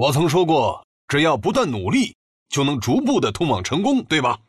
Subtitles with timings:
[0.00, 2.16] 我曾说过，只要不断努力，
[2.48, 4.40] 就能逐步的通往成功，对吧？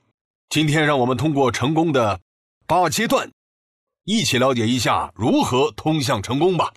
[0.47, 2.21] 今天让我们通过成功的
[2.65, 3.29] 八阶段，
[4.05, 6.73] 一起了解一下如何通向成功吧。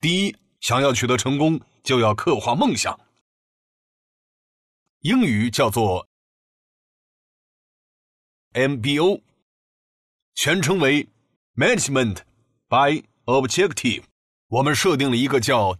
[0.00, 2.96] 第一，想要取得成功，就要刻画梦想。
[5.00, 6.06] 英语叫做
[8.52, 9.20] MBO，
[10.36, 11.08] 全称为
[11.56, 12.18] Management
[12.68, 14.04] by Objective。
[14.46, 15.76] 我们设定了一个叫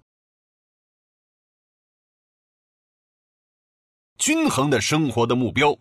[4.19, 5.79] 均衡的生活的目标。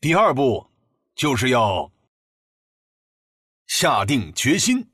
[0.00, 0.70] 第二步
[1.14, 1.92] 就是要
[3.66, 4.90] 下定决心，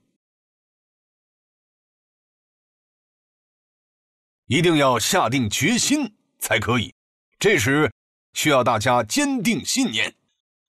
[4.47, 6.93] 一定要下定决心才可以。
[7.39, 7.91] 这时
[8.33, 10.13] 需要大家坚定信念，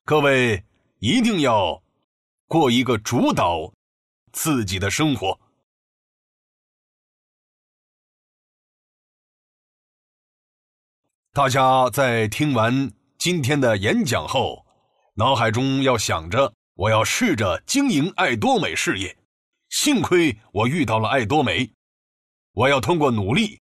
[0.04, 0.64] 各位
[0.98, 1.82] 一定要
[2.46, 3.72] 过一个主导
[4.32, 5.40] 自己的生活。
[11.36, 14.64] 大家在听完今天的演讲后，
[15.16, 19.14] 脑海中要想着：我要试着经营爱多美事业。
[19.68, 21.70] 幸亏我遇到了爱多美，
[22.52, 23.60] 我要通过努力，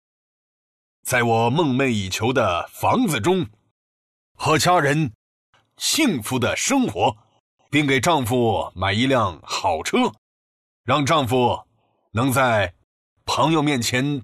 [1.04, 3.44] 在我梦寐以求的房子中，
[4.36, 5.12] 和家人
[5.78, 7.18] 幸福的生活，
[7.72, 9.98] 并给丈夫买一辆好车，
[10.84, 11.60] 让丈夫
[12.12, 12.72] 能在
[13.26, 14.22] 朋友面前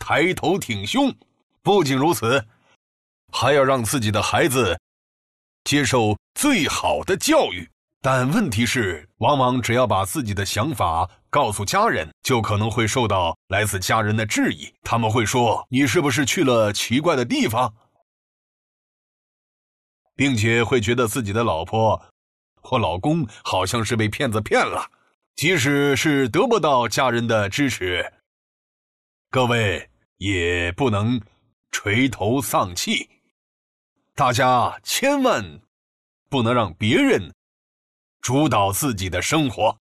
[0.00, 1.14] 抬头挺胸。
[1.62, 2.44] 不仅如此。
[3.32, 4.78] 还要让自己的孩子
[5.64, 7.68] 接受最好的教育，
[8.00, 14.72] 但问题是，往往只要把自己的想法告诉家人，就可能会受到来自家人的质疑。
[14.82, 17.74] 他们会说：“你是不是去了奇怪的地方？”
[20.16, 22.02] 并且会觉得自己的老婆
[22.60, 24.90] 或老公好像是被骗子骗了。
[25.36, 28.12] 即使是得不到家人的支持，
[29.30, 31.20] 各位也不能
[31.70, 33.08] 垂头丧气。
[34.18, 35.60] 大家千万
[36.28, 37.32] 不能让别人
[38.20, 39.78] 主导自己的生活，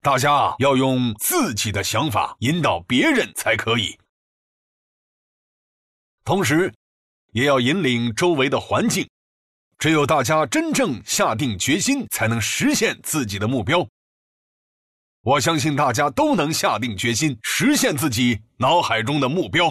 [0.00, 3.98] 大家要用自己的想法引导别人才可以。
[6.24, 6.72] 同时，
[7.32, 9.06] 也要引领周围的环境。
[9.78, 13.86] 只有大家真正下定决心，才能实现自己的目标。
[15.20, 19.70] 我相信大家都能下定决心，实现自己脑海中的目标。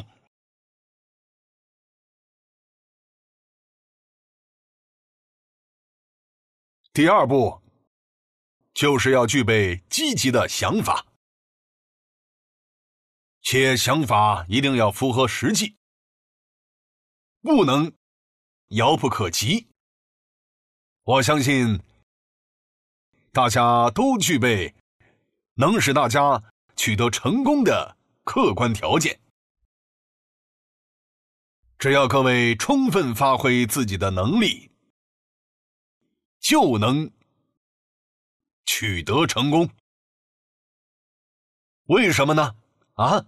[7.00, 7.62] 第二步，
[8.74, 11.06] 就是要具备积极的想法，
[13.42, 15.78] 且想法一定要符合实际，
[17.40, 17.94] 不能
[18.72, 19.70] 遥不可及。
[21.04, 21.82] 我相信
[23.32, 24.76] 大家都具备
[25.54, 26.44] 能使大家
[26.76, 27.96] 取得成功的
[28.26, 29.18] 客观条件，
[31.78, 34.69] 只要各位充分发挥自己的能力。
[36.40, 37.12] 就能
[38.66, 39.70] 取得成功。
[41.86, 42.56] 为什么呢？
[42.94, 43.26] 啊？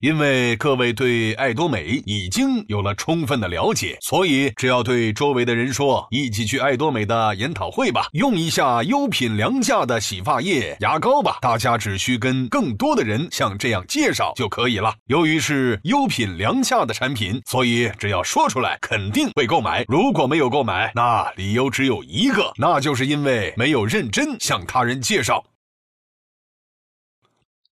[0.00, 14.94] 因为各位对爱多美已经有了充分的了解，所以只要对周围的人说：“一起去爱多美的研讨会吧，用一下优品良价的洗发液、牙膏吧。”大家只需跟更多的人像这样介绍就可以了。
[15.06, 19.82] 由于是优品良价的产品，所以只要说出来，肯定会购买。
[19.88, 25.42] 如果没有购买，那理由只有一个，那就是因为没有认真向他人介绍。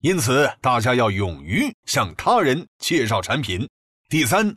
[0.05, 3.67] 因此，大家要勇于向他人介绍产品。
[4.07, 4.55] 第三，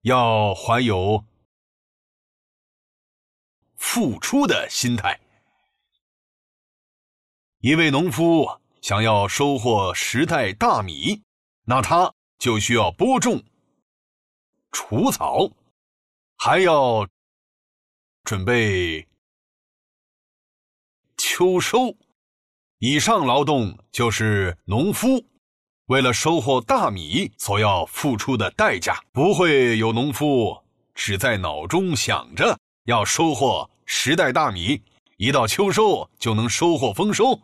[0.00, 1.24] 要怀有
[3.76, 5.20] 付出的心态。
[7.60, 8.44] 一位农夫
[8.80, 11.22] 想要收获十袋大米，
[11.62, 13.40] 那他就需要播种、
[14.72, 15.48] 除草，
[16.38, 17.08] 还要
[18.24, 19.06] 准备
[21.16, 21.96] 秋收。
[22.84, 25.24] 以上劳动就是农夫
[25.86, 29.00] 为了收获大米所要付出的代价。
[29.12, 30.58] 不会有农夫
[30.92, 34.82] 只在脑中想着要收获十袋大米，
[35.16, 37.38] 一到秋收就能收获丰收。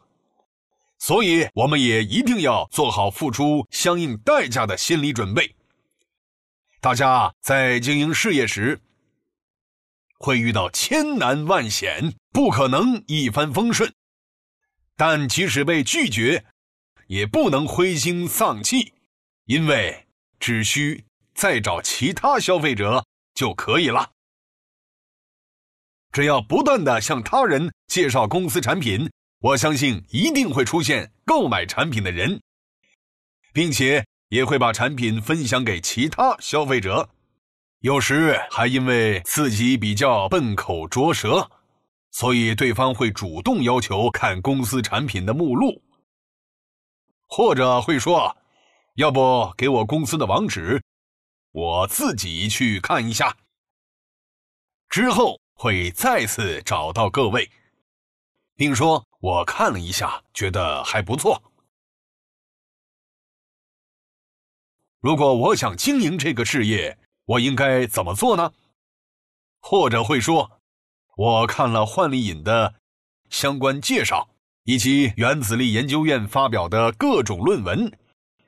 [0.99, 5.55] 所以，我们也一定要做好付出相应代价的心理准备。
[6.81, 8.81] 大家在经营事业时，
[10.19, 13.95] 会遇到千难万险，不可能一帆风顺。
[14.99, 16.45] 但即使被拒绝，
[17.07, 18.93] 也不能灰心丧气，
[19.47, 20.07] 因为
[20.41, 21.05] 只需
[21.35, 24.11] 再找其他消费者就可以了。
[26.11, 29.09] 只要不断地向他人介绍公司产品，
[29.39, 32.41] 我相信一定会出现购买产品的人。
[33.53, 37.09] 并且也会把产品分享给其他消费者。
[37.81, 41.51] 有时还因为自己比较笨口拙舌，
[42.11, 45.83] 所以对方会主动要求看公司产品的目录，
[47.27, 48.37] 或者会说
[48.97, 50.83] ：“要不给我公司的网址，
[51.53, 53.37] 我自己去看一下。”
[54.89, 57.51] 之后会再次找到各位，
[58.57, 61.43] 并说：“我看了一下，觉得还不错。”
[65.01, 68.53] 如果我想经营这个事业，我应该怎么做呢？
[69.61, 70.58] 或者会说，
[71.19, 72.77] 我看了焕力饮的
[73.29, 74.29] 相关介绍，
[74.63, 77.93] 以及原子力研究院发表的各种论文，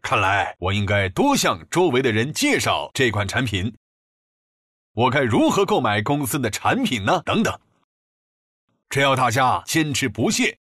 [0.01, 3.77] 看来我应该多向周围的人介绍这款产品。
[4.93, 7.21] 我该如何购买公司的产品呢？
[7.23, 7.61] 等等，
[8.89, 10.57] 只要大家坚持不懈，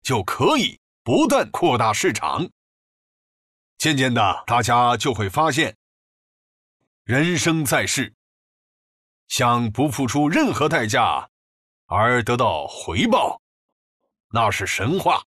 [0.00, 2.48] 就可以不断扩大市场。
[3.76, 5.76] 渐渐的，大家就会发现，
[7.04, 8.14] 人生在世，
[9.28, 11.30] 想不付出任何代价
[11.86, 13.40] 而得到回报，
[14.32, 15.22] 那是神话。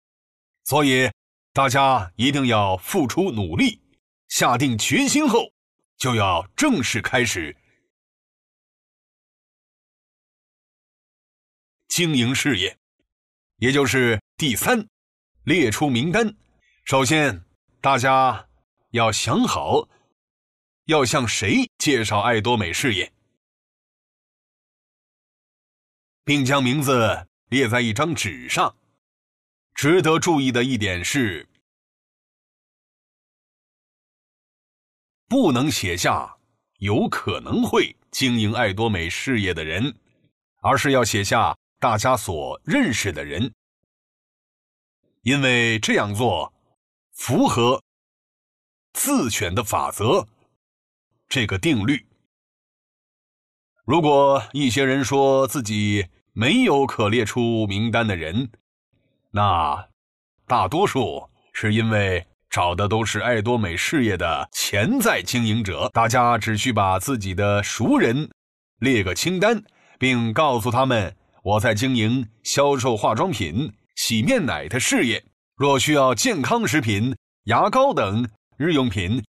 [0.66, 1.10] 所以，
[1.54, 3.82] 大家一定要付出努力，
[4.28, 5.52] 下定决心后，
[5.98, 7.56] 就要正式开始
[11.88, 12.78] 经营事业，
[13.58, 14.88] 也就是第三，
[15.46, 16.36] 列出名单。
[16.84, 17.44] 首先。
[17.84, 18.48] 大家
[18.92, 19.90] 要想好，
[20.86, 23.12] 要向谁介绍爱多美事业，
[26.24, 28.76] 并将名字列在一张纸上。
[29.74, 31.48] 值得注意的一点是，
[35.28, 36.38] 不能写下
[36.80, 39.96] 有可能会经营爱多美事业的人，
[40.62, 43.54] 而是要写下大家所认识的人，
[45.22, 46.54] 因为这样做。
[47.14, 47.84] 符合
[48.94, 50.28] 自选的法则
[51.28, 52.04] 这个定律。
[53.92, 58.50] 如果一些人说自己没有可列出名单的人，
[59.32, 59.86] 那
[60.48, 65.90] 大多数是因为找的都是爱多美事业的潜在经营者。
[65.92, 68.30] 大家只需把自己的熟人
[68.80, 69.62] 列个清单，
[70.00, 75.22] 并告诉他们：“我在经营销售化妆品、洗面奶的事业。”
[75.60, 79.22] 若需要健康食品、牙膏等日用品，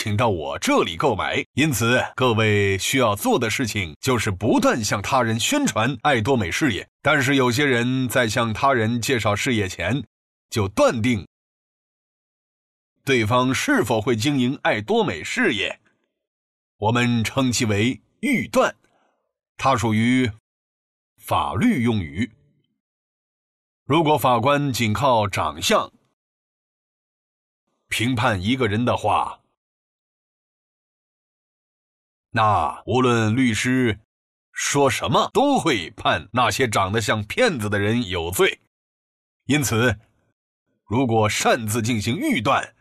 [0.00, 1.44] 请到我这里购买。
[1.54, 6.88] 因此，各位需要做的事情就是不断向他人宣传爱多美事业。
[7.02, 10.04] 但是，有些人在向他人介绍事业前，
[10.50, 11.26] 就断定
[13.04, 15.80] 对方是否会经营爱多美事业，
[16.76, 18.76] 我们称其为预断，
[19.56, 20.30] 它属于
[21.16, 22.30] 法律用语。
[23.84, 25.90] 如果法官仅靠长相
[27.88, 29.40] 评判一个人的话，
[32.30, 33.98] 那无论律师
[34.52, 38.60] 说什么，都会判那些长得像骗子的人有罪。
[39.46, 39.98] 因此，
[40.84, 42.74] 如果擅自进行预断，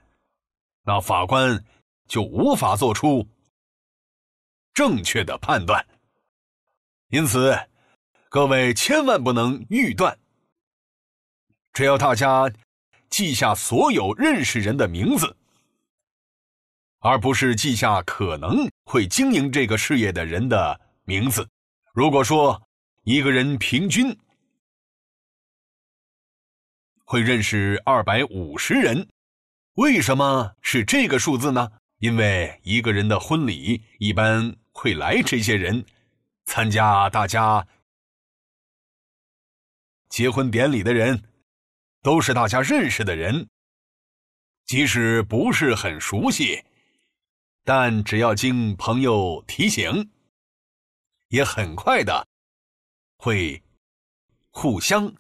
[0.84, 1.64] 那法官
[2.08, 3.28] 就无法做出
[4.74, 5.86] 正确的判断。
[7.10, 7.58] 因此，
[8.30, 10.20] 各位千万不能预断。
[11.72, 12.52] 只要大家
[13.10, 15.38] 记下所有认识人的名字，
[17.00, 21.48] 而不是记下可能会经营这个事业的人的名字。
[21.94, 22.62] 如果说
[23.04, 24.18] 一个人平均
[27.06, 29.08] 会认识二百五十人，
[29.74, 31.72] 为什么是这个数字呢？
[32.00, 35.86] 因为一个人的婚礼一般会来这些人
[36.46, 37.68] 参加，大家
[40.10, 41.24] 结婚典礼的人。
[42.04, 43.50] 都是大家认识的人，
[44.66, 46.64] 即使不是很熟悉，
[47.70, 50.10] 但只要经朋友提醒，
[51.28, 52.26] 也很快的
[53.18, 53.62] 会
[54.52, 55.14] 互相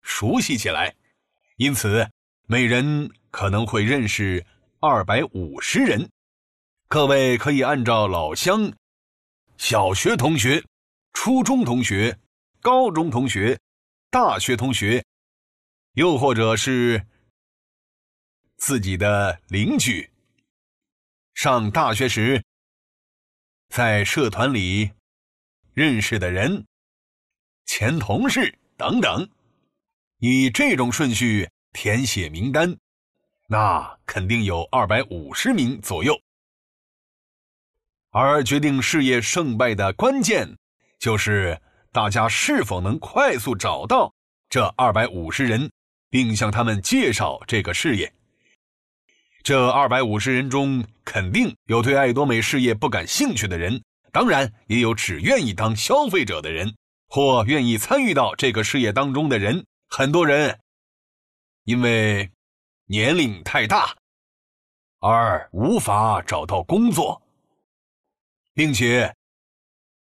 [0.00, 0.94] 熟悉起来。
[1.56, 2.08] 因此，
[2.46, 4.46] 每人可能会认识
[4.78, 6.08] 二百五十人。
[6.86, 8.72] 各位可以按照老乡、
[9.56, 10.64] 小学同学、
[11.14, 12.16] 初中同学、
[12.60, 13.58] 高中同学、
[14.08, 15.04] 大学同学。
[15.94, 17.04] 又或者是
[18.56, 20.08] 自己的邻居，
[21.36, 22.42] 上大学时
[23.68, 24.90] 在社团里
[25.74, 26.66] 认识的人、
[27.66, 29.28] 前同事等等，
[30.18, 32.74] 以这种顺序填写名单，
[33.48, 36.18] 那肯定有二百五十名左右。
[38.10, 40.56] 而决定事业胜败的关键，
[40.98, 41.60] 就是
[41.92, 44.12] 大家是否能快速找到
[44.48, 45.70] 这二百五十人。
[46.08, 48.10] 并向他们介绍这个事业。
[49.46, 56.74] 这二百五十人中，肯定有对爱多美事业不感兴趣的人，当然也有只愿意当消费者的人，
[57.06, 59.64] 或愿意参与到这个事业当中的人。
[59.88, 60.58] 很多人
[61.62, 62.28] 因为
[62.86, 63.96] 年龄太大
[64.98, 67.22] 而无法找到工作，
[68.52, 69.14] 并且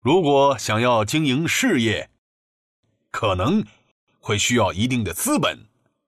[0.00, 2.10] 如果想要经营事业，
[3.12, 3.64] 可能
[4.18, 5.56] 会需要一定的资本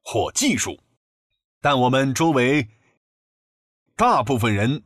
[0.03, 0.81] 或技术，
[1.61, 2.69] 但我们周围。
[4.01, 4.83] 大部分人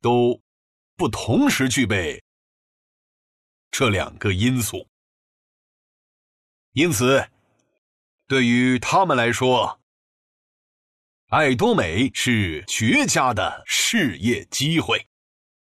[0.00, 0.40] 都
[0.96, 2.24] 不同时具备
[3.70, 4.88] 这两个因素，
[6.72, 7.28] 因此，
[8.26, 9.78] 对于他们来说，
[11.26, 15.06] 爱多美是绝佳的事业机会，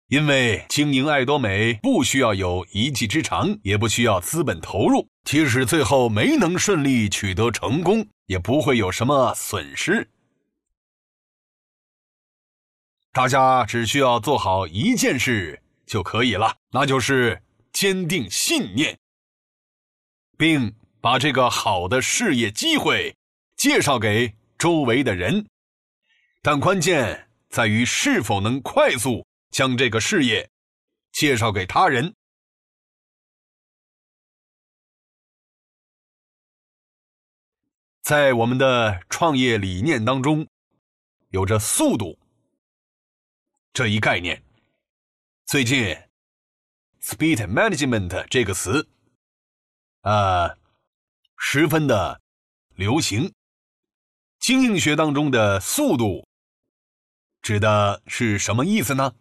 [0.09, 10.11] 因为经营爱多美不需要有一技之长，也不需要资本投入，即使最后没能顺利取得成功，也不会有什么损失。
[13.15, 17.41] 大家只需要做好一件事就可以了，那就是
[17.73, 18.99] 坚定信念，
[20.37, 23.17] 并把这个好的事业机会
[23.57, 25.47] 介绍给周围的人。
[26.43, 30.51] 但关键在于是否能快速将这个事业
[31.13, 32.13] 介绍给他人。
[38.03, 40.45] 在我们的创业理念当中，
[41.31, 42.19] 有着速度。
[43.75, 44.41] 这一概念，
[45.47, 45.97] 最近
[47.03, 48.89] “speed management” 这个词，
[50.03, 50.57] 呃，
[51.37, 52.21] 十分的
[52.77, 53.35] 流行。
[54.39, 56.25] 经营学当中的速度，
[57.43, 59.13] 指的是什么意思呢？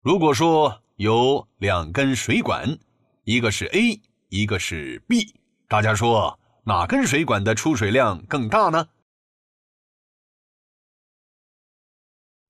[0.00, 2.76] 如果说有两根水管，
[3.22, 5.32] 一个是 A，一个是 B，
[5.68, 8.88] 大家说哪根水管的出水量更大呢？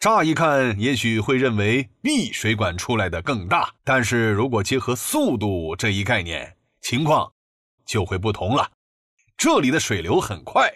[0.05, 7.33] 乍一看，也许会认为 B 水管出来的更大，但是如果结合速度这一概念，情况
[7.87, 8.71] 就会不同了。
[9.35, 10.71] 这里的水流很快，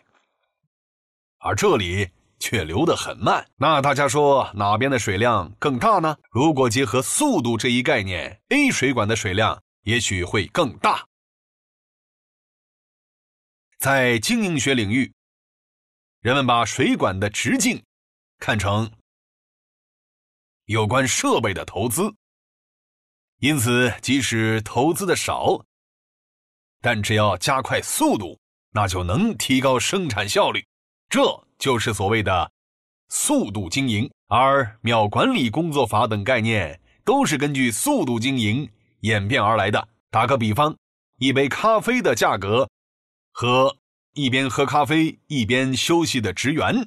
[1.41, 2.09] 而这里
[2.41, 3.47] 却流得很慢。
[3.57, 6.17] 那大家说哪边的水量更大呢？
[6.31, 11.05] 如果结合速度这一概念，A 水管的水量也许会更大。
[13.79, 15.13] 在经营学领域，
[16.23, 17.83] 人们把水管的直径
[18.39, 18.91] 看成
[20.69, 22.15] 有关设备的投资，
[23.39, 25.65] 因此即使投资的少，
[26.83, 28.39] 但只要加快速度，
[28.73, 30.63] 那就能提高生产效率。
[31.09, 31.23] 这
[31.59, 32.53] 就是所谓的
[33.09, 34.11] 速度经营。
[34.27, 38.71] 而秒管理工作法等概念都是根据速度经营
[39.01, 39.89] 演变而来的。
[40.11, 40.77] 打个比方，
[41.17, 42.69] 一杯咖啡的价格
[43.33, 43.75] 和
[44.13, 46.87] 一边喝咖啡一边休息的职员，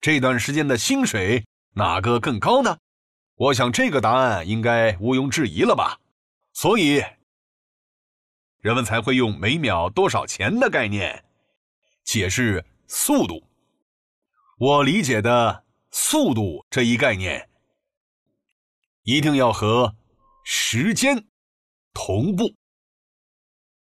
[0.00, 2.78] 这段时间的薪水哪个更高呢？
[3.42, 5.98] 我想这个答案应该毋庸置疑了吧，
[6.52, 7.02] 所以
[8.60, 11.24] 人们才会用每秒多少钱的概念
[12.04, 13.42] 解释速度。
[14.58, 17.48] 我理解的速度这一概念，
[19.02, 19.92] 一定要和
[20.44, 21.26] 时间
[21.92, 22.54] 同步。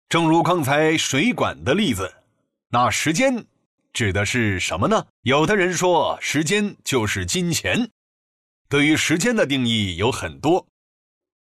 [0.10, 2.14] 正如刚才水管的例子，
[2.68, 3.48] 那时间
[3.94, 5.08] 指的是什么呢？
[5.22, 7.90] 有的人说，时间就是金钱。
[8.70, 10.68] 对于时间的定义有很多，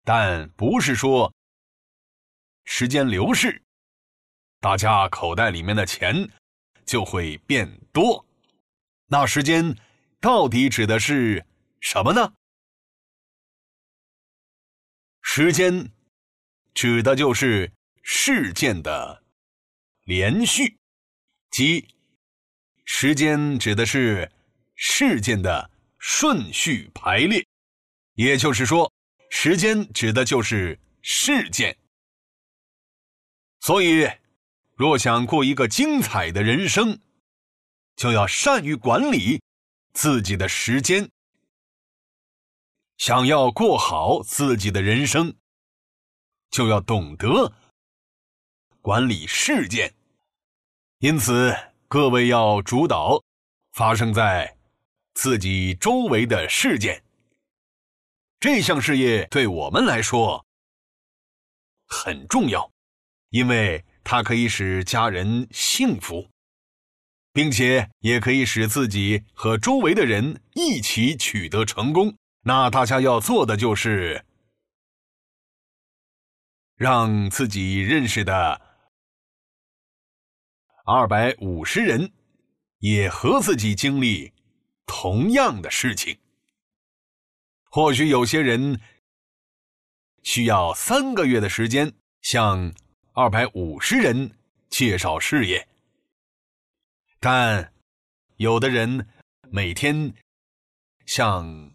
[0.05, 1.34] 但不是说
[2.63, 3.62] 时间流逝，
[4.62, 6.31] 大家口袋里面的钱
[6.86, 8.25] 就会变多。
[9.07, 9.75] 那时间
[10.22, 11.46] 到底指的是
[11.81, 12.34] 什么呢？
[15.22, 15.91] 时间
[16.74, 17.69] 指的就是
[18.03, 19.22] 事件的
[20.05, 20.77] 连续，
[21.51, 21.89] 即
[22.86, 24.31] 时间指的是
[24.75, 25.69] 事件的。
[26.00, 27.46] 顺序排列，
[28.13, 28.92] 也就是说，
[29.30, 31.77] 时间指的就是事件。
[33.60, 34.08] 所以，
[34.75, 37.00] 若想过一个精彩的人生，
[37.96, 39.42] 就要善于管理
[39.94, 41.10] 自己的时间。
[42.98, 45.36] 想要过好自己的人生，
[46.50, 47.54] 就要懂得
[48.82, 49.94] 管理事件。
[51.00, 51.56] 因此，
[51.88, 53.24] 各位要主导
[53.74, 54.56] 发生在。
[55.19, 57.03] 自己周围的事件，
[58.39, 60.45] 这项事业对我们来说
[61.88, 62.71] 很重要，
[63.31, 66.29] 因为它可以使家人幸福，
[67.33, 72.15] 并且也可以使自己和周围的人一起取得成功。
[72.41, 74.24] 那大家要做的就是，
[76.75, 78.62] 让自己认识的
[80.86, 82.13] 二百五十人
[82.77, 84.31] 也和自己经历
[84.88, 86.17] 同样的事情。
[87.70, 88.82] 或许有些人
[90.24, 92.74] 需要三个月的时间向
[93.13, 94.36] 二百五十人
[94.70, 95.67] 介绍事业，
[97.20, 97.72] 但
[98.38, 99.08] 有的人
[99.51, 100.13] 每天
[101.06, 101.72] 向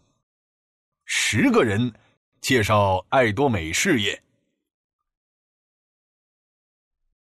[1.05, 1.93] 十个人
[2.41, 4.21] 介绍爱多美事业，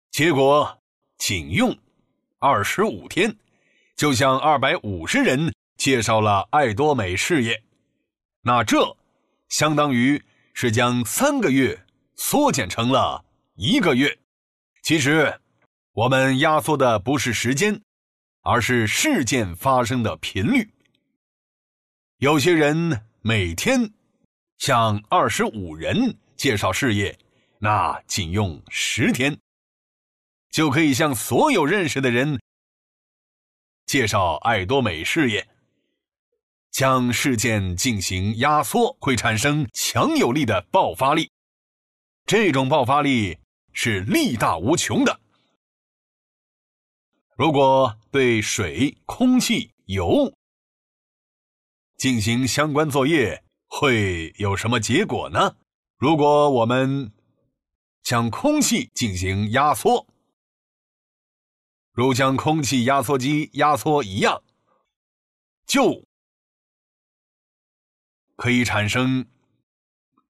[0.09, 0.81] 结果
[1.17, 1.77] 仅用
[2.39, 3.37] 二十五天，
[3.95, 7.59] 就向二百五十人介绍了爱多美事业。
[8.43, 8.95] 那这
[9.49, 10.21] 相当于
[10.53, 14.15] 是将三个月缩减成了一个月。
[14.83, 15.41] 其实，
[15.93, 17.81] 我们压缩的不是时间，
[18.43, 20.71] 而是事件发生的频率。
[22.17, 23.91] 有些人每天
[24.59, 27.17] 向二十五人介绍事业，
[27.57, 29.35] 那仅用十天，
[30.51, 32.39] 就可以向所有认识的人
[33.87, 35.47] 介绍爱多美事业。
[36.71, 41.29] 将事件进行压缩，会产生强有力的爆发力。
[42.25, 43.37] 这种爆发力
[43.73, 45.19] 是力大无穷的。
[47.35, 50.33] 如果对水、空气、油
[51.97, 55.57] 进行相关作业，会有什么结果呢？
[55.97, 57.11] 如果我们
[58.01, 60.07] 将空气进行压缩，
[61.91, 64.41] 如将空气压缩机压缩一样，
[65.67, 66.05] 就。
[68.41, 69.23] 可以产生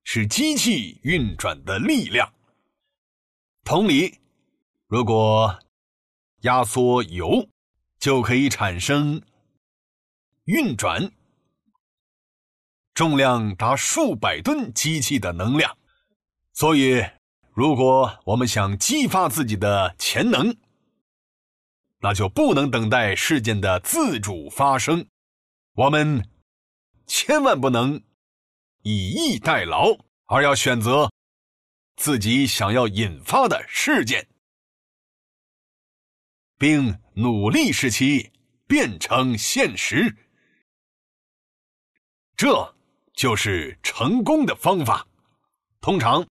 [0.04, 2.34] 使机器运转的力量。
[3.64, 4.20] 同理，
[4.88, 5.58] 如果
[6.42, 7.48] 压缩油，
[8.00, 9.22] 就可以产生
[10.44, 11.10] 运转
[12.94, 15.78] 重量达数百吨机器的能量。
[16.52, 17.02] 所以，
[17.54, 20.54] 如果我们想激发自己的潜能，
[22.00, 25.08] 那就不能等待事件的自主发生。
[25.76, 26.28] 我们。
[27.08, 28.02] 千万不能
[28.84, 31.12] 以逸待劳，而要选择
[31.98, 34.28] 自己想要引发的事件，
[36.58, 38.32] 并努力使其
[38.68, 40.16] 变成现实。
[42.36, 42.76] 这
[43.14, 45.08] 就是成功的方法。
[45.80, 46.28] 通常，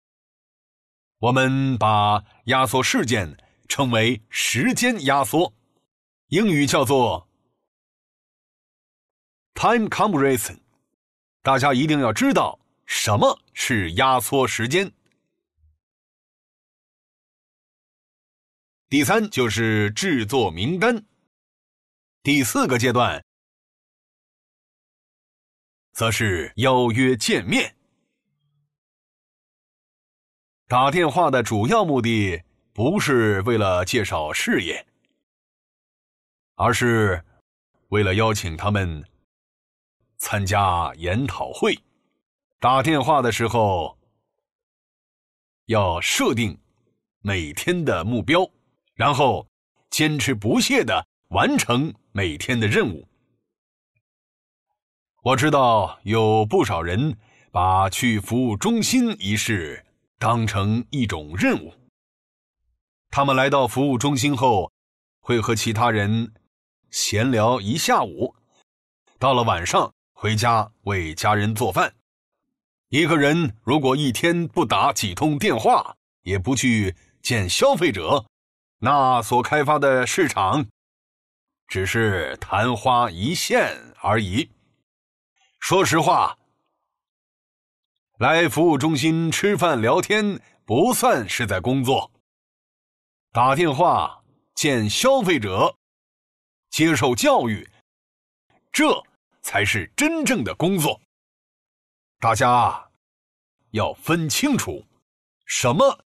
[1.19, 3.37] 我们把压缩事件
[3.69, 5.53] 称为时间压缩，
[6.27, 7.29] 英语叫做
[9.53, 10.59] time compression。
[11.43, 14.91] 大家一定要知道什么是压缩时间。
[18.89, 21.03] 第三就是制作名单。
[22.21, 23.23] 第四个阶段
[25.93, 27.75] 则是邀约见面。
[30.67, 34.85] 打电话的主要目的不是为了介绍事业，
[36.55, 37.25] 而是
[37.87, 39.10] 为了邀请他们。
[40.21, 41.77] 参加研讨会，
[42.59, 43.97] 打电话的时候
[45.65, 46.55] 要设定
[47.21, 48.47] 每天的目标，
[48.93, 49.47] 然后
[49.89, 53.07] 坚持不懈的完成每天的任务。
[55.23, 57.17] 我知道有不少人
[57.51, 59.83] 把去服务中心一事
[60.19, 61.73] 当成一种任务。
[63.09, 64.71] 他们来到服务中心后，
[65.19, 66.31] 会和其他人
[66.91, 68.35] 闲聊一下午，
[69.17, 71.91] 到了晚上，回家为家人做饭。
[72.89, 78.23] 一个人如果一天不打几通电话，也不去见消费者，
[78.77, 80.63] 那所开发的市场
[81.67, 84.47] 只是昙花一现而已。
[85.59, 86.37] 说实话，
[88.19, 92.11] 来服务中心吃饭聊天不算是在工作，
[93.31, 94.21] 打电话
[94.53, 95.75] 见消费者，
[96.69, 97.67] 接受教育，
[98.71, 99.03] 这。
[99.41, 101.01] 才是真正的工作。
[102.19, 102.89] 大家
[103.71, 104.85] 要分清楚，
[105.45, 106.05] 什么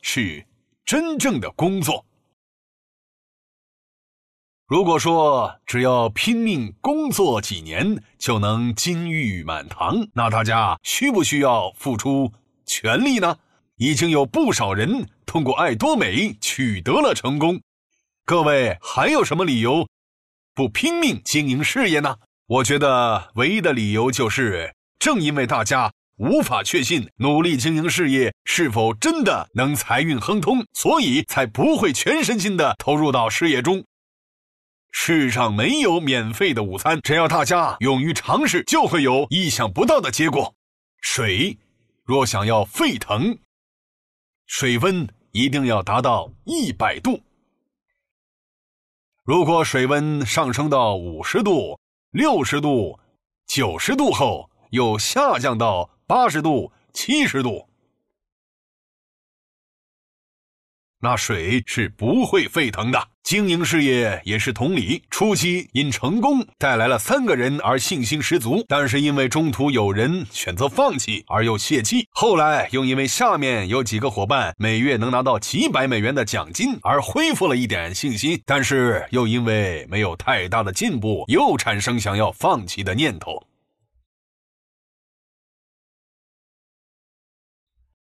[0.00, 0.46] 是
[0.84, 2.04] 真正的工作。
[4.66, 12.32] 如果说只要拼命工作几年就能金玉满堂，那大家需不需要付出
[12.64, 13.38] 全力呢？
[13.76, 17.60] 已经有不少人通过爱多美取得了成功。
[18.24, 19.86] 各位还有什么理由
[20.54, 22.16] 不拼命经营事业呢？
[22.48, 33.84] 我觉得唯一的理由就是，正因为大家无法确信努力经营事业是否真的能财运亨通，所以才不会全身心的投入到事业中。
[34.92, 40.54] 世上没有免费的午餐，只要大家勇于尝试，就会有意想不到的结果。
[41.00, 41.58] 水
[42.04, 43.36] 若想要沸腾，
[44.46, 47.20] 水温一定要达到一百度。
[49.24, 51.78] 如果水温上升到五十度、
[52.10, 52.98] 六十度、
[53.46, 57.68] 九十度后，又下降到八十度、七十度。
[61.00, 63.10] 那水是不会沸腾的。
[63.26, 83.44] 经营事业也是同理，初期因成功带来了三个人而信心十足，但是因为中途有人选择放弃而又泄气，后来又因为下面有几个伙伴每月能拿到几百美元的奖金而恢复了一点信心，但是又因为没有太大的进步，又产生想要放弃的念头。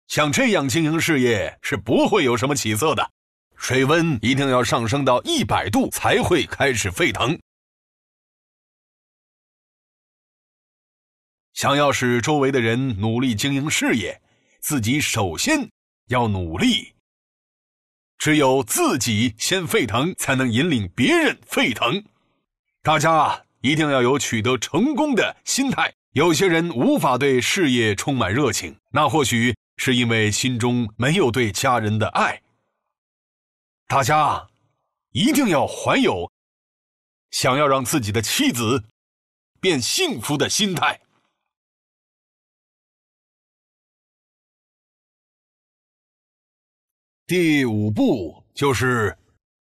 [0.10, 3.12] 像这样经营事业是不会有什么起色的，
[3.58, 7.40] 水温一定要上升到一百度才会开始沸腾。
[11.54, 14.22] 想要使周围的人努力经营事业，
[14.60, 15.70] 自己首先
[16.08, 16.94] 要努力。
[18.18, 22.04] 只有自己先沸腾，才能引领别人沸腾。
[22.82, 25.94] 大家一定要有取得成功的心态。
[26.14, 29.56] 有些人无法对事业充满热情，那或许。
[29.78, 32.42] 是因为心中没有对家人的爱。
[33.88, 34.50] 大家
[35.12, 36.32] 一定要怀有
[37.32, 38.84] 想要让自己的妻子
[39.62, 41.02] 变幸福的心态。
[47.26, 49.18] 第五步就是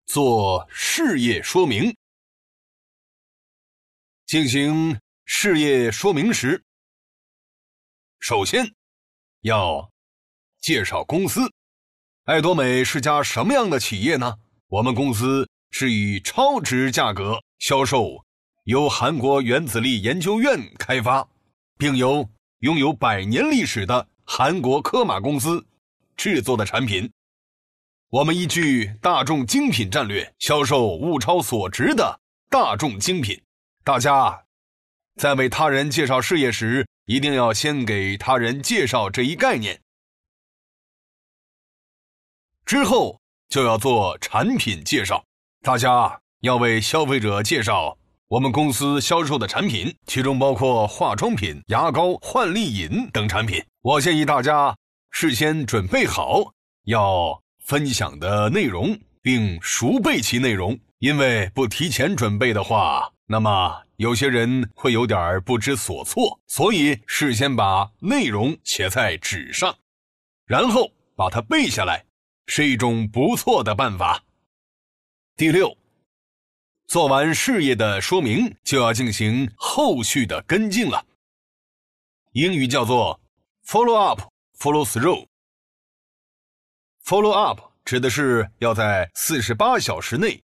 [0.06, 1.96] 做事业说明。
[4.26, 6.64] 进行事业说明时，
[8.20, 8.74] 首先
[9.40, 9.90] 要。
[10.64, 11.42] 介绍公司，
[12.24, 14.38] 爱多美是家什么样的企业呢？
[14.68, 18.24] 我们公司是以超值价格销售
[18.62, 21.28] 由韩国原子力研究院开发，
[21.76, 22.26] 并由
[22.60, 25.66] 拥有百年历史的韩国科玛公司
[26.16, 27.12] 制作的产品。
[28.08, 33.38] 我们依据大众精品战略，销售物超所值的大众精品。
[33.84, 34.44] 大家
[35.16, 39.78] 在为他人介绍事业时，一定要先给他人介绍这一概念。
[42.64, 45.22] 之后就要做产品介绍，
[45.62, 47.96] 大家要为消费者介绍
[48.29, 53.62] 我们公司销售的产品，其中包括化妆品、牙膏、焕丽饮等产品。
[53.83, 54.74] 我建议大家
[55.11, 56.42] 事先准备好
[56.87, 66.40] 要分享的内容，并熟背其内容，因为不提前准备的话，那么有些人会有点不知所措。
[66.46, 69.77] 所以事先把内容写在纸上，
[70.46, 72.03] 然后把它背下来。
[72.46, 74.24] 是一种不错的办法。
[75.37, 75.76] 第六，
[76.87, 81.04] 做完事业的说明，就要进行后续的跟进了。
[82.33, 83.20] 英语叫做
[83.64, 85.26] follow up，follow through。
[87.04, 90.42] follow up 指的是要在四十八小时内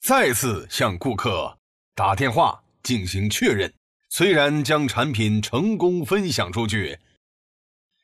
[0.00, 1.56] 再次向顾客
[1.94, 3.72] 打电话进行确认。
[4.12, 6.98] 虽然将产品成功分享出去，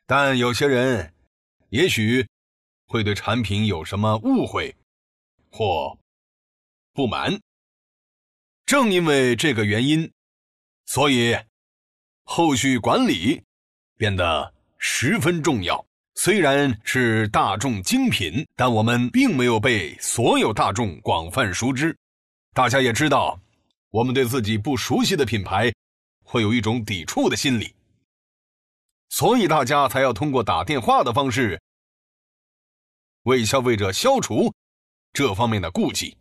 [0.06, 1.12] 但有些人
[1.70, 2.24] 也许
[2.86, 4.72] 会对产品有什么误会
[5.50, 5.98] 或
[6.92, 7.36] 不满。
[8.64, 10.08] 正因为这个原因，
[10.86, 11.36] 所以
[12.22, 13.42] 后续管理
[13.96, 15.84] 变得十分重要。
[16.14, 21.94] 虽然是大众精品，但我们并没有被所有大众广泛熟知。
[22.54, 23.38] 大家也知道，
[23.90, 25.72] 我们对自己不熟悉的品牌。
[26.36, 27.74] 会有一种抵触的心理，
[29.08, 31.58] 所以大家才要通过打电话的方式
[33.22, 34.52] 为消费者消除
[35.14, 36.14] 这方面的顾忌。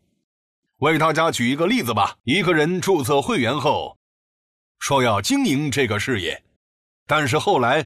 [0.77, 3.97] 为大家举一个例子吧：一个人注册会员后，
[4.79, 6.41] 说要经营这个事业，
[7.05, 7.85] 但是后来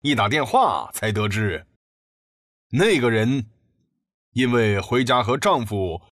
[0.00, 1.64] 一打电话才得知，
[2.70, 3.48] 那个人
[4.32, 6.02] 因为回家和丈夫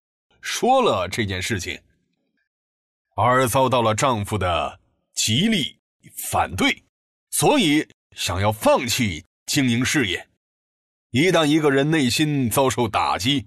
[0.41, 1.83] 说了这件事情，
[3.17, 4.79] 而遭到了丈夫的。
[5.17, 5.77] 极力
[6.15, 6.85] 反对，
[7.31, 10.29] 所以想要放弃经营事业。
[11.11, 13.47] 一旦一个人内心遭受打击，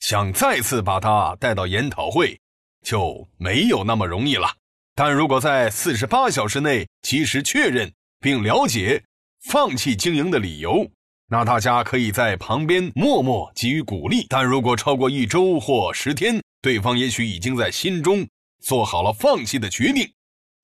[0.00, 2.40] 想再次把他带到研讨会，
[2.82, 4.56] 就没有那么容易了。
[4.94, 9.04] 但如果在四十八小时内及时确认并了解
[9.44, 10.90] 放弃经营的理由，
[11.28, 14.26] 那大家可以在旁边默默给予鼓励。
[14.28, 18.26] 但如果超过一周或十天，对方也许已经在心中
[18.62, 20.10] 做好了放弃的决定。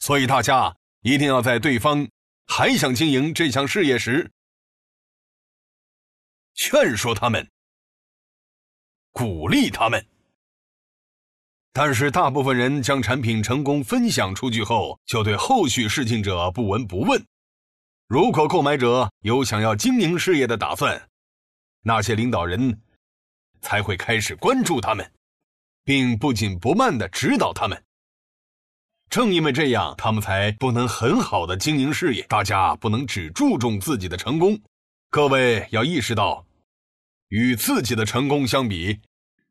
[0.07, 2.09] 所以，大家一定要在对方
[2.47, 4.31] 还想经营这项事业时，
[6.55, 7.51] 劝说他们，
[9.11, 10.07] 鼓励他们。
[11.73, 17.21] 但是，大部分人将产品成功分享出去后，就对后续事情者不闻不问。
[18.07, 21.11] 如果购买者有想要经营事业的打算，
[21.83, 22.81] 那些领导人
[23.61, 25.12] 才会开始关注他们，
[25.83, 27.86] 并不紧不慢地指导他们。
[29.09, 32.23] 正因为这样，他们才不能很好的经营事业。
[32.29, 34.61] 大家不能只注重自己的成功，
[35.11, 36.45] 各位要意识到，
[37.29, 39.01] 与自己的成功相比，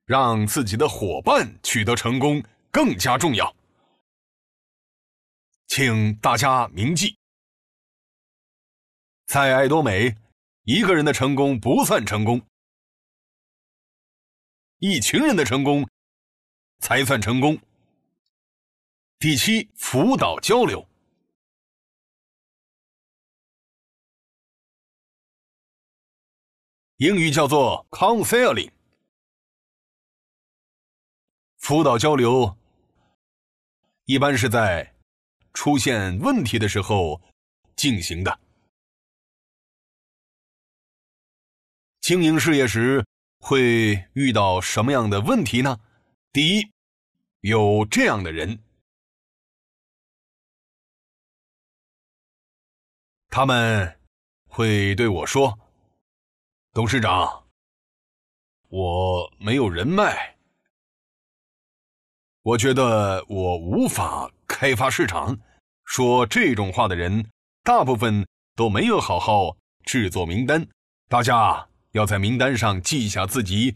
[0.05, 3.55] 让自己的伙伴取得成功更加重要。
[5.67, 7.17] 请大家铭记，
[9.25, 10.15] 在爱多美，
[10.63, 12.41] 一个人的成功不算成功，
[14.79, 15.89] 一群人的成功
[16.79, 17.57] 才算成功。
[19.17, 20.85] 第七，辅导交流，
[26.97, 28.71] 英语叫做 counseling。
[31.57, 32.55] 辅导交流
[34.03, 34.93] 一般是在
[35.53, 37.19] 出现问题的时候
[37.75, 38.39] 进行的。
[42.01, 43.03] 经营事业时
[43.39, 45.79] 会遇到什么样的问题呢？
[46.33, 46.71] 第一，
[47.39, 48.64] 有这样的人。
[53.37, 53.99] 他们
[54.47, 55.59] 会对我说
[56.71, 57.43] ：“董事长，
[58.69, 60.37] 我没有人脉，
[62.43, 65.37] 我觉得我无法开发市场。”
[65.83, 67.29] 说这种话的人，
[67.61, 70.65] 大部分都没有好好制作名单。
[71.09, 73.75] 大家要在名单上记下自己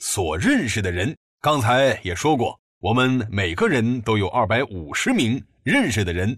[0.00, 1.16] 所认识的人。
[1.40, 6.36] 刚才也说过，我们每个人都有二百五十名认识的人，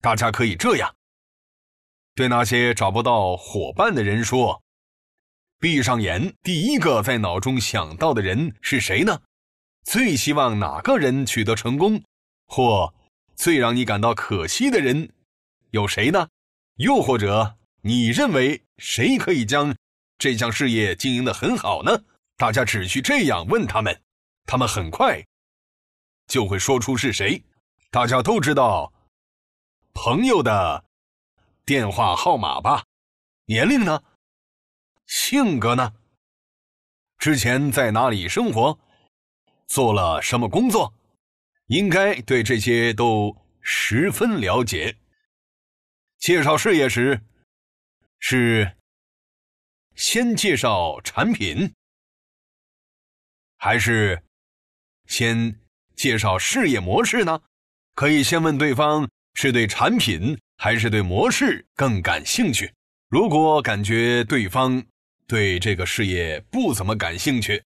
[0.00, 0.95] 大家可以这样。
[2.16, 4.62] 对那些找不到伙伴的人说
[5.60, 9.20] ：“闭上眼，第一个在脑中想到的人是谁呢？
[9.84, 12.02] 最希望哪个人取得成功，
[12.46, 12.94] 或
[13.34, 15.12] 最让你感到可惜的人
[15.72, 16.26] 有谁呢？
[16.76, 19.76] 又或者你认为谁可以将
[20.16, 22.02] 这项事业经营得很好呢？
[22.38, 24.00] 大家只需这样问他们，
[24.46, 25.22] 他们很快
[26.26, 27.44] 就会说出是谁。
[27.90, 28.90] 大家都知道，
[29.92, 30.84] 朋友的。”
[31.66, 32.84] 电话号码吧，
[33.46, 34.00] 年龄呢？
[35.06, 35.92] 性格呢？
[37.18, 38.78] 之前在哪里生活？
[39.66, 40.94] 做了什么工作？
[41.66, 44.96] 应该对这些都十分了解。
[46.18, 47.20] 介绍事业时，
[48.20, 48.76] 是
[49.96, 51.74] 先介绍产品，
[53.56, 54.22] 还是
[55.06, 55.60] 先
[55.96, 57.42] 介绍事业模式呢？
[57.96, 60.40] 可以先问对方是对产品。
[60.56, 62.72] 还是对模式更感兴趣。
[63.08, 64.82] 如果感觉对方
[65.26, 67.62] 对这个事业不怎么感兴趣，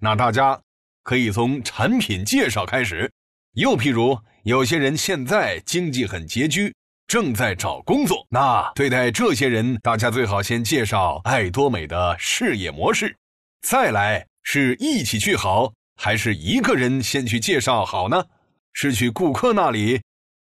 [0.00, 0.60] 那大家
[1.02, 3.10] 可以从产品介绍开始。
[3.54, 6.72] 又譬如，有些人现在经济很拮据，
[7.06, 13.16] 正在找工作，那对待这些人，大家最好先介绍爱多美的事业模式。
[13.62, 18.24] 再来是一起去好，还是一个人先去介绍好呢？
[18.72, 20.00] 是去顾客那里？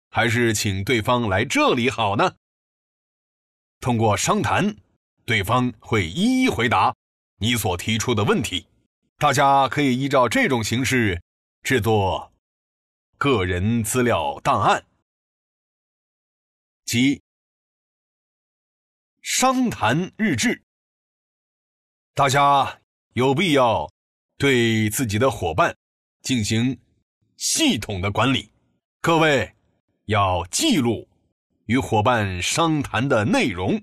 [0.10, 2.36] 还是请对方来这里好呢？
[3.80, 4.76] 通过商谈，
[5.24, 6.96] 对方会一一回答
[7.38, 8.68] 你所提出的问题。
[9.18, 11.22] 大家可以依照这种形式
[11.62, 12.34] 制作
[13.18, 14.84] 个人资料档案，
[16.86, 17.22] 即
[19.22, 20.64] 商谈日志。
[22.16, 22.82] 大家
[23.14, 23.90] 有必要
[24.38, 25.78] 对自己的伙伴
[26.24, 26.78] 进行
[27.38, 28.52] 系统的管理。
[29.02, 29.56] 各位。
[30.10, 31.08] 要记录
[31.68, 33.80] 与伙伴商谈的内容。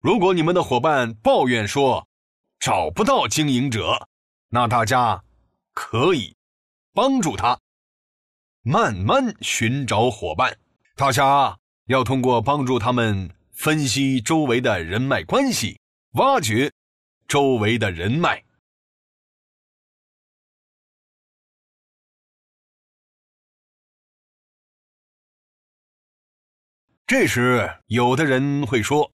[0.00, 2.08] 如果你们的伙伴抱怨说
[2.58, 4.08] 找不到经营者，
[4.48, 5.22] 那大家
[5.74, 6.34] 可以
[6.94, 7.60] 帮助他
[8.62, 10.56] 慢慢寻找伙伴。
[10.96, 15.78] 大家要通过帮助他们分析周围的人脉关系，
[16.12, 16.72] 挖掘
[17.26, 18.42] 周围的人脉。
[27.08, 29.10] 这时，有的人会说：“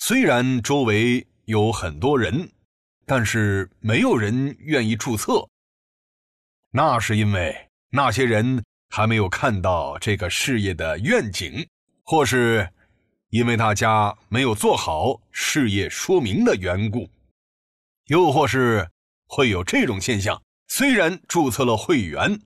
[0.00, 2.50] 虽然周围有很多人，
[3.04, 5.46] 但是没有人愿意注册。
[6.70, 11.68] 那是因为那些人还没有看到这个事业的愿景，
[12.04, 12.66] 或是
[13.28, 17.06] 因为大家没有做好事业说明的缘故，
[18.06, 18.88] 又或是
[19.26, 22.40] 会有这种现象：虽然注册了会员。”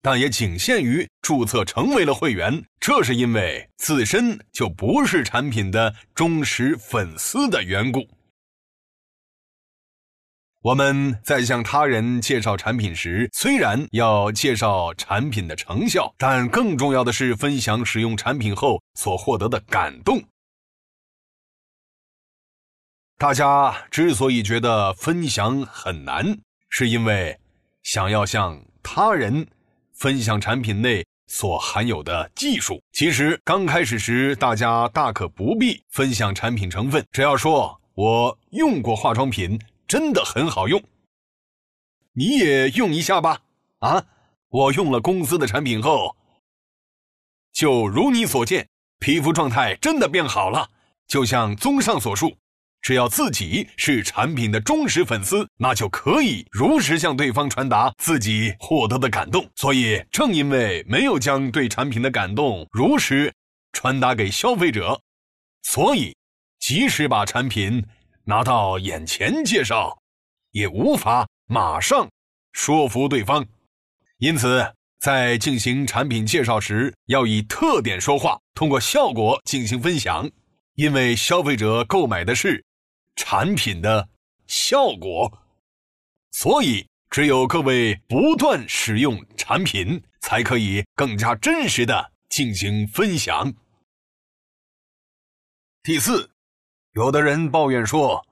[0.00, 8.08] 但也仅限于注册成为了会员，这是因为自身就不是产品的忠实粉丝的缘故。
[10.62, 20.22] 我们在向他人介绍产品时，虽然要介绍产品的成效，但更重要的是分享使用产品后所获得的感动。
[23.16, 27.38] 大家之所以觉得分享很难，是因为
[27.82, 29.46] 想要向他人
[29.98, 32.80] 分享产品内所含有的技术。
[32.92, 39.58] 其实刚开始时，大家大可不必分享产品成分，只要说我用过化妆品。
[39.88, 40.84] 真的很好用，
[42.12, 43.40] 你也用一下吧。
[43.78, 44.04] 啊，
[44.50, 46.14] 我用了公司的产品后，
[47.54, 50.68] 就如你所见，皮肤状态真的变好了。
[51.06, 52.36] 就像综上所述，
[52.82, 59.48] 只要自己是产品的忠实粉丝，那就可以如实向对方传达自己获得的感动。
[59.56, 63.32] 所以，正因为没有将对产品的感动如实
[63.72, 65.00] 传达给消费者，
[65.62, 66.16] 所以
[66.58, 67.84] 即使把产品。
[68.24, 70.02] 拿到眼前介绍，
[70.50, 72.06] 也无法马上
[72.52, 73.42] 说服对方，
[74.18, 80.30] 因此在进行产品介绍时，要以特点说话，通过效果进行分享。
[80.74, 82.62] 因为消费者购买的是
[83.18, 84.08] 产品的
[84.46, 85.42] 效果，
[86.30, 93.52] 所以只有各位不断使用产品，才可以更加真实的进行分享。
[95.82, 96.30] 第四。
[96.92, 98.26] 有的人抱怨说，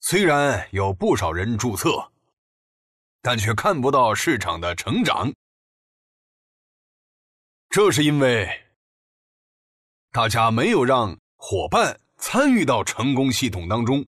[0.00, 2.12] 虽然有不少人注册，
[3.22, 5.32] 但却看不到市场的成长。
[7.70, 8.66] 这是因为
[10.10, 14.04] 大家没有让伙伴参与到成功系统当中，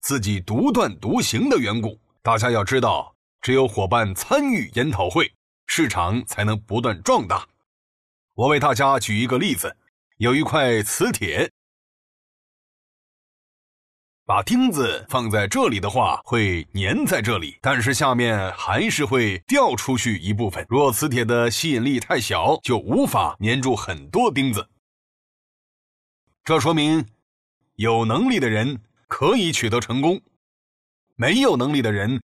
[0.00, 1.98] 自己独断独行的缘故。
[2.22, 5.32] 大家要知道，只有伙伴参与研讨会，
[5.66, 7.46] 市场才能不断壮大。
[8.34, 9.76] 我为大家举一个例子：
[10.18, 11.50] 有一块磁铁。
[14.24, 20.66] 把钉子放在这里的话，会粘在这里，但是下面还是会掉出去一部分。
[20.68, 24.68] 若磁铁的吸引力太小，就无法粘住很多钉子。
[26.42, 27.06] 这说明，
[27.76, 30.20] 有能力的人可以取得成功，
[31.14, 32.22] 没有能力的人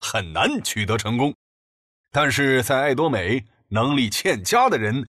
[0.00, 1.34] 很难取得成功。
[2.10, 5.06] 但是在爱多美，能力欠佳的人，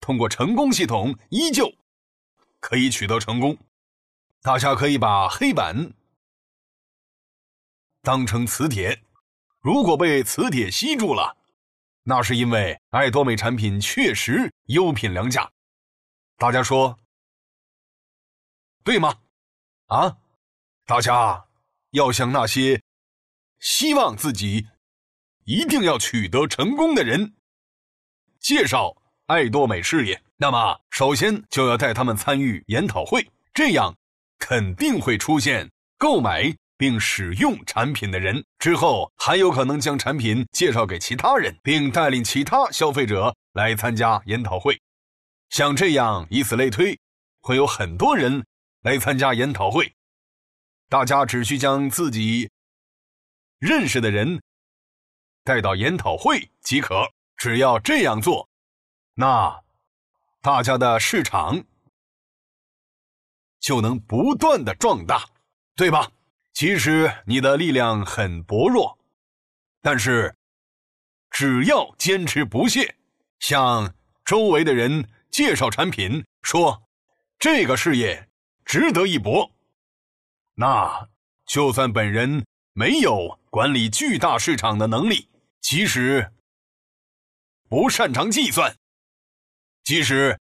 [0.00, 1.70] 通过成功系统依旧
[2.60, 3.56] 可以取得成功。
[4.40, 5.92] 大家可以把黑板
[8.00, 9.02] 当成磁铁，
[9.60, 11.36] 如果被磁铁吸住了，
[12.04, 15.50] 那是因为爱多美产品确实优品良价。
[16.38, 16.98] 大家说
[18.86, 19.12] 对吗？
[19.86, 20.16] 啊，
[20.86, 21.44] 大家
[21.90, 22.80] 要向那些
[23.58, 24.68] 希望自己
[25.44, 27.34] 一定要取得成功的人
[28.38, 28.96] 介绍
[29.26, 33.92] 爱多美事业，那么首先就要带他们参与研讨会，这样。
[34.38, 35.68] 肯定会出现
[35.98, 44.80] 购买并使用产品的人，之后还有可能将产品介绍给其他人，并带领其他消费者来参加研讨会。
[45.48, 46.96] 像这样，以此类推，
[47.40, 48.44] 会有很多人
[48.86, 49.92] 来参加研讨会。
[50.88, 52.48] 大家只需将自己
[53.58, 54.40] 认识的人
[55.42, 57.10] 带到研讨会即可。
[57.36, 58.48] 只要这样做，
[59.14, 59.60] 那
[60.40, 61.64] 大家的市场。
[63.58, 65.28] 就能不断的壮大，
[65.74, 66.12] 对吧？
[66.52, 68.96] 即使你的力量很薄弱，
[69.82, 70.32] 但是
[71.30, 72.94] 只要坚持不懈，
[73.40, 73.92] 向
[74.24, 76.80] 周围的人介绍产品，说
[77.40, 78.25] 这个事业
[78.66, 79.50] 值得一搏，
[80.54, 81.08] 那
[81.46, 85.30] 就算本人没有管理巨大市场的能力，
[85.62, 86.30] 即使
[87.68, 88.76] 不擅长计算，
[89.84, 90.38] 即使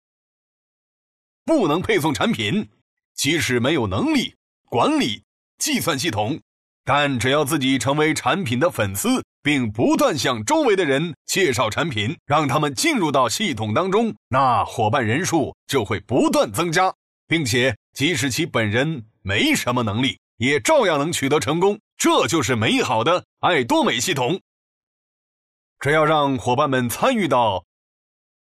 [1.44, 2.70] 不能配送产品。
[3.14, 5.24] 即使没有能力管理
[5.60, 6.42] 计算系统，
[6.84, 16.92] 但只要自己成为产品的粉丝，并不断向周围的人介绍产品，让他们进入到系统当中，那伙伴人数就会不断增加，
[17.28, 21.80] 并且即使其本人没什么能力，也照样能取得成功。
[21.98, 24.42] 这就是美好的爱多美系统。
[25.80, 27.66] 只要让伙伴们参与到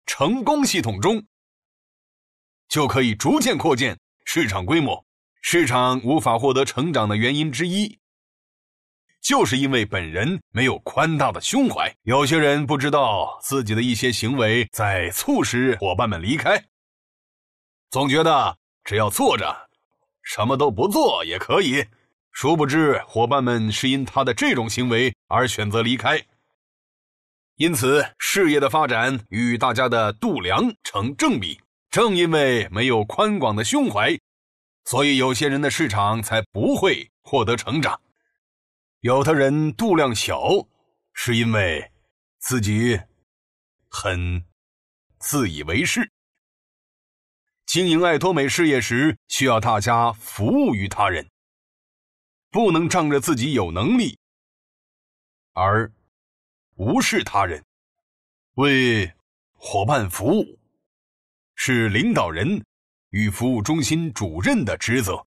[0.06, 1.24] 成功系统中，
[2.68, 3.98] 就可以逐渐扩建。
[4.24, 5.06] 市场规模，
[5.40, 7.98] 市场无法获得成长的原因之一，
[9.22, 11.94] 就是因为本人没有宽大的胸怀。
[12.02, 16.62] 有些人不知道自己的一些行为在促使伙伴们离开，
[17.90, 18.58] 总觉得
[18.88, 19.68] 只要坐着，
[20.22, 21.86] 什么都不做也可以。
[22.32, 26.24] 殊不知，伙伴们是因他的这种行为而选择离开。
[27.56, 31.60] 因此，事业的发展与大家的度量成正比。
[31.90, 34.18] 正因为没有宽广的胸怀，
[34.86, 38.00] 所以有些人的市场才不会获得成长。
[39.00, 40.48] 有的人度量小，
[41.12, 41.92] 是因为
[42.38, 42.98] 自己
[43.90, 44.42] 很
[45.18, 46.10] 自以为是。
[47.68, 51.28] 经营爱多美事业时，需要大家服务于他人，
[52.50, 54.18] 不能仗着自己有能力
[55.52, 55.92] 而
[56.76, 57.62] 无视他人。
[58.54, 59.12] 为
[59.52, 60.58] 伙伴服务
[61.56, 62.64] 是领导人
[63.10, 65.26] 与服务中心主任的职责。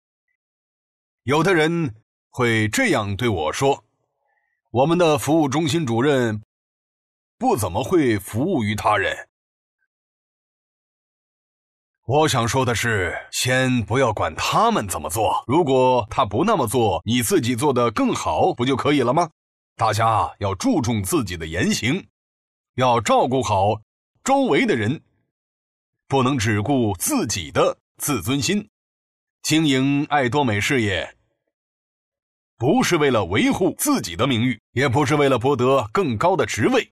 [1.25, 1.95] 有的人
[2.31, 3.85] 会这样对我说
[4.73, 6.43] ：“我们的服务中心主任
[7.37, 9.15] 不怎么会服务于他人。”
[12.13, 19.31] 我想说的是，先不要管他们怎么做，如果他不那么做，你自己做得更好，不就可以了吗？
[19.77, 22.05] 大家要注重自己的言行，
[22.75, 23.81] 要照顾好
[24.25, 25.01] 周围的人，
[26.09, 28.69] 不能只顾自己的自尊心。
[29.43, 31.15] 经营爱多美事业，
[32.59, 36.91] 不是为了维护自己的名誉，也不是为了博得更高的职位，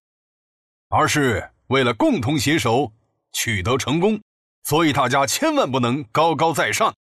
[0.91, 2.93] 而是为了共同携手
[3.33, 4.21] 取得成功。
[4.69, 6.95] 所以大家千万不能高高在上，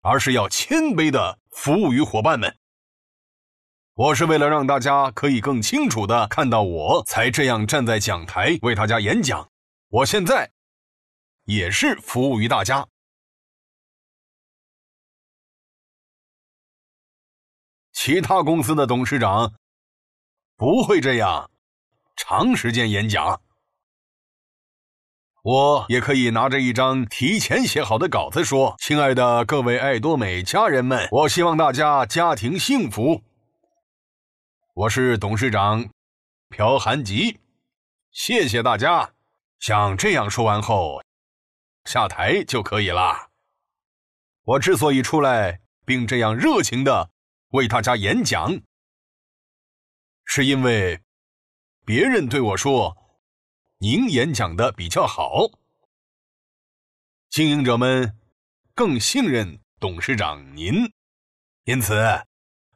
[0.00, 2.58] 而是要谦卑地服务于伙伴们。
[3.94, 9.48] 我是为了让大家可以更清楚地看到我，才这样站在讲台为大家演讲。
[9.90, 10.50] 我现在
[11.44, 12.84] 也是服务于大家。
[17.92, 19.54] 其他公司的董事长
[20.56, 21.48] 不会这样
[22.16, 23.40] 长时间演讲。
[25.42, 33.24] 我也可以拿着一张提前写好的稿子说：“亲爱的各位爱多美家人们，我希望大家家庭幸福。”
[34.72, 35.90] 我是董事长
[36.48, 37.40] 朴韩吉，
[38.12, 39.14] 谢谢大家。
[39.58, 41.02] 像这样说完后，
[41.86, 43.30] 下台就可以了。
[44.44, 47.10] 我之所以出来并这样热情的
[47.48, 48.60] 为大家演讲，
[50.24, 51.00] 是因为
[51.84, 53.01] 别人对我说。
[53.82, 55.50] 您演讲的比较好，
[57.30, 58.16] 经营者们
[58.76, 60.92] 更信任董事长您，
[61.64, 62.00] 因此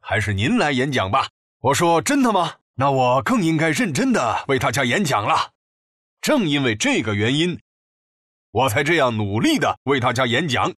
[0.01, 1.29] 还是您来演讲吧。
[1.59, 2.57] 我说真的吗？
[2.73, 5.53] 那我更应该认真的为大家演讲了。
[6.19, 7.57] 正因为这个原因，
[8.51, 10.73] 我才这样努力的为大家演讲。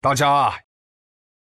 [0.00, 0.62] 大家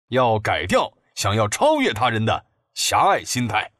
[0.08, 2.44] 要改掉想要超越他人的
[2.74, 3.72] 狭隘心态。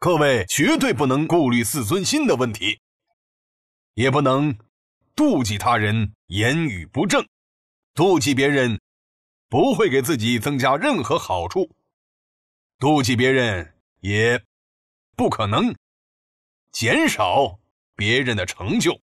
[0.00, 2.80] 各位绝对不能顾虑自尊心的问题，
[3.92, 4.56] 也不能
[5.14, 7.28] 妒忌他人言语不正。
[7.94, 8.80] 妒忌别人
[9.50, 11.76] 不会给自己增加任何好处，
[12.78, 14.42] 妒忌别人也
[15.16, 15.76] 不可能
[16.72, 17.60] 减少
[17.94, 19.02] 别人的成就。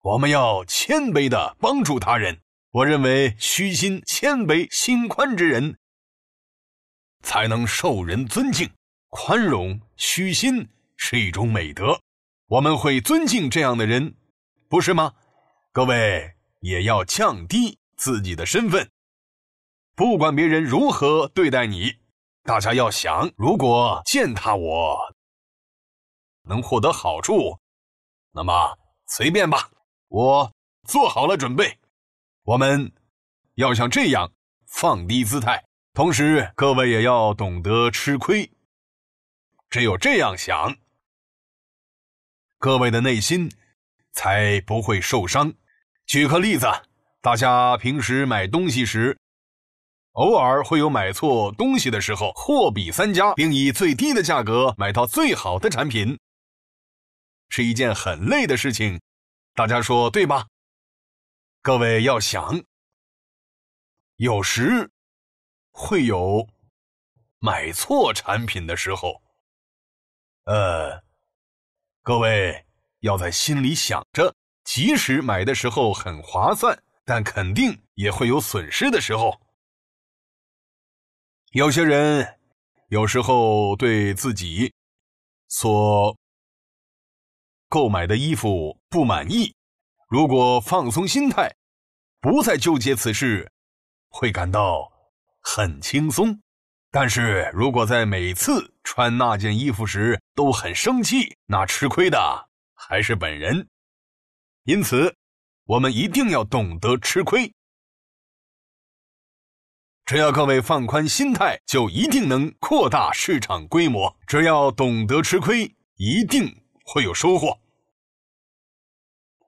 [0.00, 2.40] 我们要谦卑的帮助他人。
[2.70, 5.78] 我认为虚心、谦卑、心宽之人
[7.22, 8.70] 才能受人尊敬。
[9.12, 12.00] 宽容、虚心是一种美德，
[12.46, 14.16] 我们会尊敬这样的人，
[14.70, 15.12] 不是吗？
[15.70, 18.90] 各位也要降低自己的身份，
[19.94, 21.96] 不管别人如何对待你，
[22.44, 24.96] 大家要想，如果践踏我
[26.44, 27.58] 能获得好处，
[28.32, 29.70] 那么随便吧，
[30.08, 30.50] 我
[30.88, 31.78] 做好了准备。
[32.44, 32.90] 我们
[33.56, 34.32] 要像这样
[34.66, 38.50] 放低姿态，同时各位也要懂得吃亏。
[39.72, 40.76] 只有这样想，
[42.58, 43.50] 各位的内心
[44.12, 45.54] 才不会受伤。
[46.04, 46.66] 举个例子，
[47.22, 49.18] 大家平时买东西时，
[50.10, 56.20] 偶尔会有买错东西的时候，货比三家，并以最低的价格买到最好的产品，
[57.48, 59.00] 是一件很累的事情。
[59.54, 60.48] 大家说对吧？
[61.62, 62.62] 各位要想，
[64.16, 64.90] 有时
[65.70, 66.46] 会有
[67.38, 69.21] 买错产品的时候。
[70.44, 71.02] 呃，
[72.02, 72.66] 各位
[73.00, 74.34] 要在心里想着，
[74.64, 79.40] 即使买的时候很划算，但肯定也会有损失的时候。
[81.52, 82.40] 有些人
[82.88, 84.72] 有时候对自己
[85.48, 86.16] 所
[87.68, 89.54] 购买的衣服不满意，
[90.08, 91.54] 如果放松心态，
[92.20, 93.52] 不再纠结此事，
[94.08, 94.90] 会感到
[95.40, 96.42] 很轻松。
[96.94, 103.66] 但是如果在每次穿那件衣服时都很生气，那吃亏的还是本人。
[104.64, 105.16] 因此，
[105.64, 107.50] 我们一定要懂得吃亏。
[110.04, 114.14] 只要各位放宽心态，就一定能扩大市场规模。
[114.26, 117.58] 只要懂得吃亏，一定会有收获。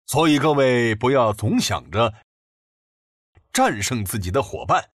[0.07, 2.15] 所以，各位不要总想着
[3.53, 4.91] 战胜自己的伙伴。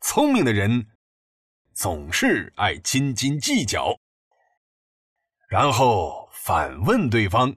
[0.00, 0.88] 聪明的人
[1.78, 3.96] 总是爱斤斤计较，
[5.48, 7.54] 然后反问对方：“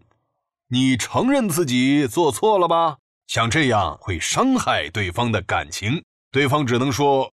[0.69, 7.33] 你承认自己做错了吧？”像这样会伤害对方的感情，对方只能说：“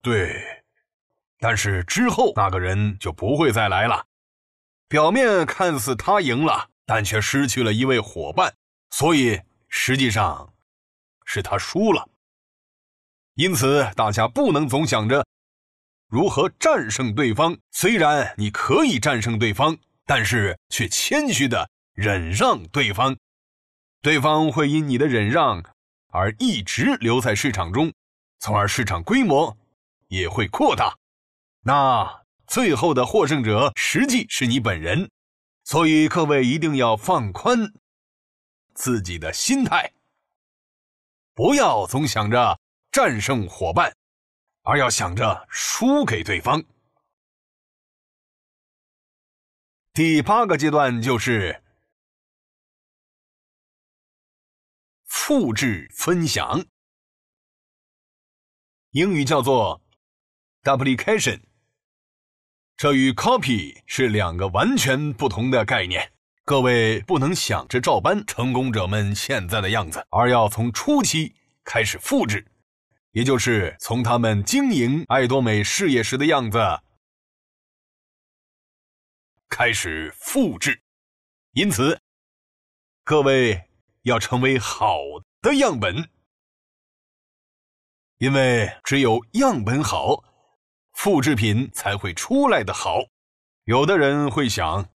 [0.00, 0.42] 对。”
[1.38, 4.06] 但是之后那个人就不会再来了。
[4.88, 8.54] 表面看似他赢了，但却失去了一位伙伴，
[8.88, 10.54] 所以实际上
[11.26, 12.08] 是他输了。
[13.34, 15.26] 因此，大家不能总想着
[16.12, 17.56] 如何战胜对方。
[17.70, 23.16] 虽然你可以战胜对方，但是却谦虚的忍让对方，
[24.02, 25.64] 对方会因你的忍让
[26.08, 27.90] 而一直留在市场中，
[28.40, 29.56] 从而市场规模
[30.08, 30.98] 也会扩大。
[31.62, 35.10] 那最后的获胜者实际是你本人，
[35.64, 37.72] 所以各位一定要放宽
[38.74, 39.92] 自己的心态，
[41.34, 42.58] 不要总想着。
[42.90, 43.90] 战胜伙伴，
[44.62, 46.62] 而要想着输给对方。
[49.92, 51.62] 第八个阶段就是
[55.04, 56.64] 复制分享，
[58.92, 59.82] 英语叫做
[60.62, 61.42] duplication。
[62.76, 66.12] 这与 copy 是两个完全不同的概念。
[66.44, 72.51] 各位不能想着照搬成功者们现在的样子，而要从初期开始复制。
[73.12, 76.58] 也就是从他们经营爱多美事业时的样子
[79.50, 80.82] 开始复制，
[81.52, 82.00] 因此，
[83.04, 83.68] 各位
[84.02, 84.96] 要成为好
[85.42, 86.08] 的样本，
[88.16, 90.24] 因为只有样本好，
[90.94, 93.00] 复制品才会出来的好。
[93.64, 94.88] 有的人会想，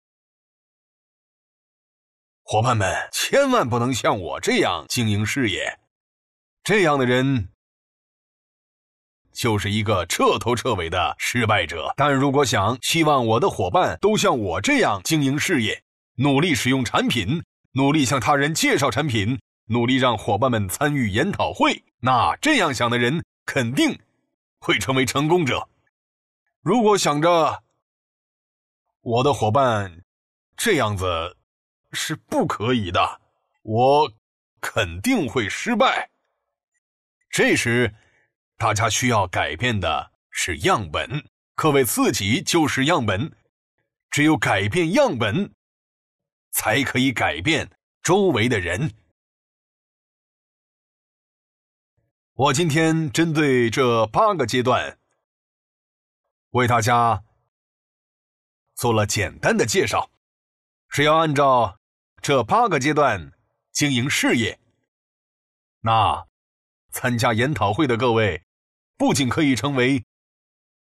[2.43, 5.78] 伙伴们千万不能像我这样经营事业，
[6.63, 7.49] 这样的人。
[9.36, 11.93] 就是一个彻头彻尾的失败者。
[11.97, 15.83] 但如果想希望我的伙伴都像我这样经营事业，
[16.15, 23.99] 努力使用产品，努力向他人介绍产品，努力让伙伴们参与研讨会，那这样想的人肯定
[24.59, 25.67] 会成为成功者。
[26.61, 27.61] 如果想着
[29.01, 30.01] 我的伙伴
[30.55, 31.36] 这样子
[31.91, 33.21] 是不可以的，
[33.61, 34.11] 我
[34.61, 36.09] 肯定会失败。
[37.29, 37.93] 这时。
[38.57, 43.35] 大家需要改变的是样本，各位自己就是样本，
[44.09, 45.53] 只有改变样本，
[46.51, 47.69] 才可以改变
[48.01, 48.93] 周围的人。
[52.33, 54.97] 我今天针对这八个阶段，
[56.51, 57.25] 为大家
[58.73, 60.09] 做了简单的介绍，
[60.87, 61.77] 只要按照
[62.21, 63.33] 这八个阶段
[63.73, 64.57] 经营事业，
[65.81, 66.25] 那
[66.91, 68.44] 参加研讨会的各位。
[68.97, 70.03] 不仅可以成为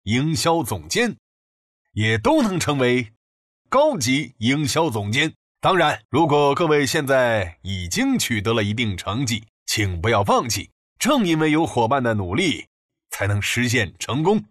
[0.03, 1.17] 营销总监，
[1.93, 3.11] 也都能成为
[3.69, 5.33] 高级营销总监。
[5.59, 10.69] 当然，如果各位现在已经取得了一定成绩，请不要放弃。
[10.99, 12.67] 正因为有伙伴的努力，
[13.09, 14.43] 才能实现成功。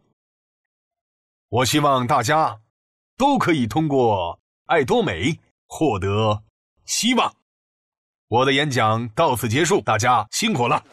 [1.49, 2.61] 我希望大家
[3.17, 6.43] 都可以通过爱多美获得
[6.85, 7.35] 希望。
[8.29, 10.85] 我的演讲到此结束，大家辛苦了。